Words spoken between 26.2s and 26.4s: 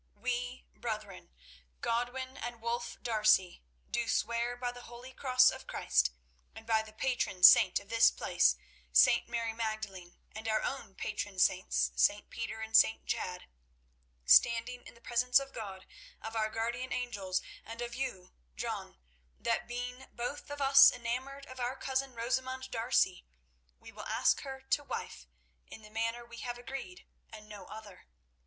we